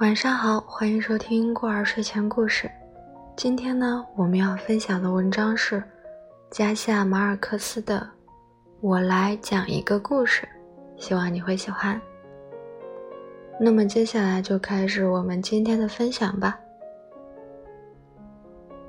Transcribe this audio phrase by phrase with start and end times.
[0.00, 2.70] 晚上好，欢迎收听过儿睡前故事。
[3.36, 5.84] 今天呢，我们要分享的文章是
[6.50, 7.98] 加夏马尔克斯的
[8.80, 10.48] 《我来讲一个故事》，
[11.04, 12.00] 希望你会喜欢。
[13.60, 16.58] 那么接下来就开始我们今天的分享吧。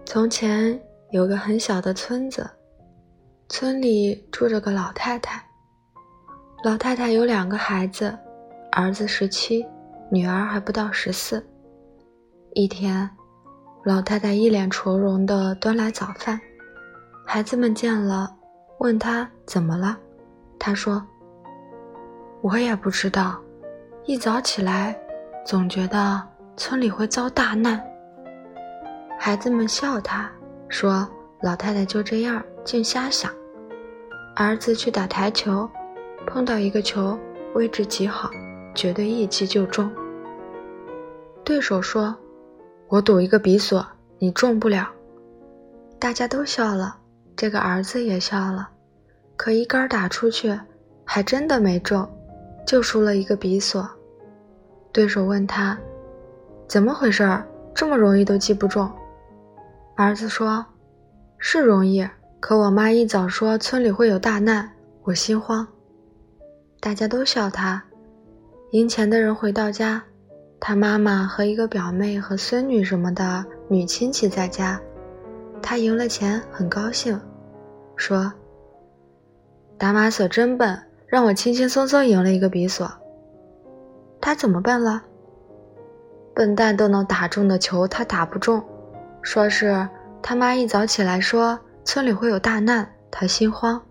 [0.05, 2.49] 从前有个很小的村子，
[3.49, 5.43] 村里住着个老太太。
[6.63, 8.17] 老太太有两个孩子，
[8.71, 9.65] 儿子十七。
[10.13, 11.41] 女儿还不到十四。
[12.53, 13.09] 一天，
[13.85, 16.37] 老太太一脸愁容地端来早饭，
[17.25, 18.29] 孩子们见了，
[18.79, 19.97] 问她怎么了。
[20.59, 21.01] 她说
[22.43, 23.39] ：“我也不知道，
[24.03, 24.99] 一早起来，
[25.45, 26.21] 总觉得
[26.57, 27.81] 村里会遭大难。”
[29.17, 30.29] 孩子们笑她，
[30.67, 31.07] 说
[31.39, 33.31] ：“老太太就这样，净瞎想。”
[34.35, 35.69] 儿子去打台球，
[36.27, 37.17] 碰到一个球，
[37.53, 38.29] 位置极好，
[38.75, 39.89] 绝对一击就中。
[41.43, 42.15] 对手说
[42.87, 43.85] ：“我赌一个比索，
[44.19, 44.87] 你中不了。”
[45.99, 46.95] 大家都笑了，
[47.35, 48.69] 这个儿子也笑了。
[49.35, 50.57] 可一杆打出去，
[51.03, 52.07] 还真的没中，
[52.65, 53.89] 就输了一个比索。
[54.91, 55.77] 对手问他
[56.67, 57.41] ：“怎么回事？
[57.73, 58.89] 这么容易都击不中？”
[59.97, 60.65] 儿子说
[61.39, 62.07] ：“是容易，
[62.39, 64.71] 可我妈一早说村里会有大难，
[65.03, 65.67] 我心慌。”
[66.79, 67.83] 大家都笑他。
[68.71, 70.03] 赢钱的人回到家。
[70.63, 74.79] 他妈妈和一个表妹和孙女什么的女亲戚在家，
[75.59, 77.19] 他赢了钱，很高兴，
[77.95, 78.31] 说
[79.75, 82.87] ：“打马索真笨，让我轻轻松松赢了一个比索。”
[84.21, 85.01] 他怎么笨了？
[86.35, 88.63] 笨蛋都能打中的球，他打不中。
[89.23, 89.89] 说是
[90.21, 93.81] 他妈一早起来说村里会有大难，他心慌。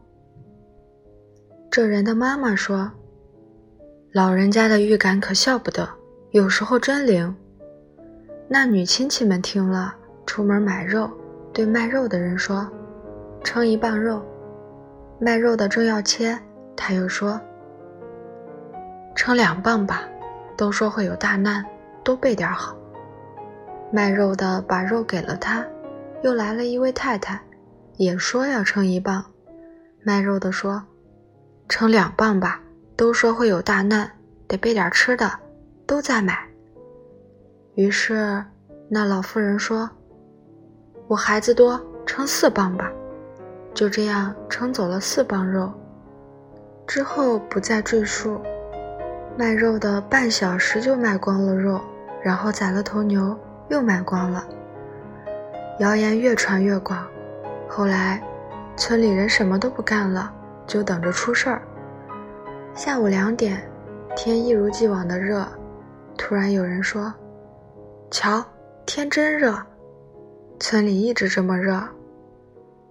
[1.69, 2.93] 这人的妈妈说
[4.15, 5.89] ：“老人家的预感可笑不得。”
[6.33, 7.35] 有时候真灵。
[8.47, 9.93] 那女亲戚们听了，
[10.25, 11.11] 出门买肉，
[11.53, 12.71] 对卖肉的人说
[13.43, 14.25] ：“称一磅肉。”
[15.19, 16.39] 卖肉的正要切，
[16.77, 17.41] 他又说
[19.17, 20.05] ：“称两磅吧。”
[20.57, 21.65] 都说会有大难，
[22.05, 22.77] 多备点好。
[23.91, 25.67] 卖肉的把肉给了他，
[26.23, 27.41] 又来了一位太太，
[27.97, 29.25] 也说要称一磅。
[30.05, 30.85] 卖肉的说
[31.69, 32.61] ：“称两磅吧。”
[32.95, 34.11] 都说会有大难，
[34.47, 35.31] 得备点吃的。
[35.91, 36.39] 都在买。
[37.75, 38.45] 于是，
[38.89, 39.91] 那老妇人说
[41.09, 42.89] ：“我孩子多，称四磅吧。”
[43.75, 45.69] 就这样称走了四磅肉。
[46.87, 48.41] 之后不再赘述。
[49.37, 51.81] 卖肉的半小时就卖光了肉，
[52.23, 53.37] 然后宰了头牛，
[53.69, 54.47] 又卖光了。
[55.81, 57.05] 谣言越传越广。
[57.69, 58.23] 后来，
[58.77, 60.33] 村里人什么都不干了，
[60.69, 61.63] 就等着出事儿。
[62.77, 63.61] 下午两点，
[64.15, 65.45] 天一如既往的热。
[66.21, 67.13] 突然有人说
[68.13, 68.45] ：“瞧，
[68.85, 69.59] 天真热。”
[70.61, 71.83] 村里一直这么热。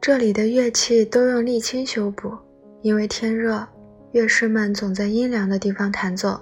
[0.02, 2.36] 这里的乐器都用沥青修补，
[2.82, 3.66] 因为天热，
[4.14, 6.42] 乐师们总在阴凉的地方弹奏。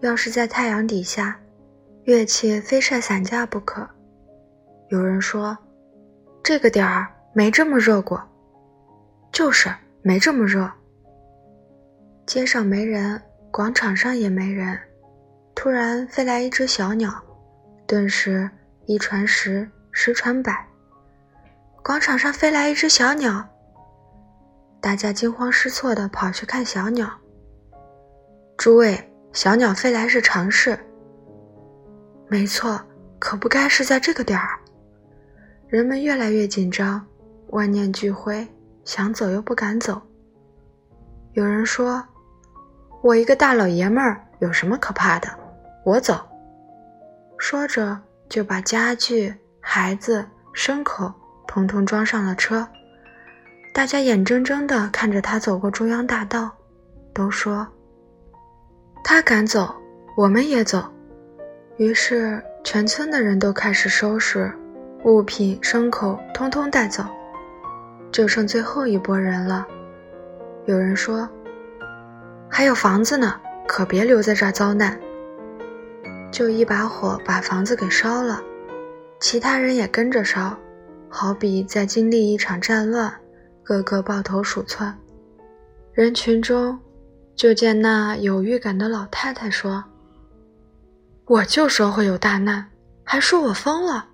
[0.00, 1.40] 要是在太阳底下，
[2.04, 3.88] 乐器非晒散架不可。
[4.90, 5.56] 有人说
[6.44, 8.22] ：“这个点儿没这么热过。”
[9.32, 9.70] 就是
[10.02, 10.70] 没这么热。
[12.26, 13.20] 街上没人，
[13.50, 14.78] 广场上也没人。
[15.54, 17.10] 突然飞来一只小鸟，
[17.86, 18.50] 顿时
[18.86, 20.66] 一传十，十传百。
[21.82, 23.46] 广场上飞来一只小鸟，
[24.80, 27.10] 大家惊慌失措地跑去看小鸟。
[28.56, 28.98] 诸位，
[29.32, 30.78] 小鸟飞来是常事。
[32.28, 32.80] 没错，
[33.18, 34.58] 可不该是在这个点儿。
[35.68, 37.04] 人们越来越紧张，
[37.48, 38.46] 万念俱灰，
[38.84, 40.00] 想走又不敢走。
[41.32, 42.04] 有人说
[43.02, 45.28] ：“我一个大老爷们儿，有什么可怕的？”
[45.84, 46.18] 我走，
[47.36, 50.24] 说着就把家具、孩子、
[50.54, 51.12] 牲口
[51.46, 52.66] 统统装上了车。
[53.74, 56.50] 大家眼睁睁地看着他走过中央大道，
[57.12, 57.68] 都说
[59.04, 59.74] ：“他敢走，
[60.16, 60.82] 我们也走。”
[61.76, 64.50] 于是全村的人都开始收拾
[65.02, 67.04] 物品、牲口，通通带走，
[68.10, 69.66] 就剩最后一拨人了。
[70.64, 71.28] 有人说
[72.48, 73.38] ：“还有房子呢，
[73.68, 74.98] 可别留在这儿遭难。”
[76.34, 78.42] 就一把火把房子给烧了，
[79.20, 80.58] 其他人也跟着烧，
[81.08, 83.14] 好比在经历一场战乱，
[83.62, 84.98] 个个抱头鼠窜。
[85.92, 86.76] 人群中，
[87.36, 89.84] 就见那有预感的老太太说
[91.26, 92.66] ：“我就说会有大难，
[93.04, 94.08] 还说我疯了。”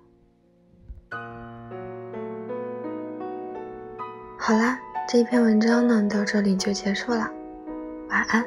[4.37, 4.77] 好啦，
[5.09, 7.27] 这篇文章呢到这里就结束了，
[8.09, 8.45] 晚安。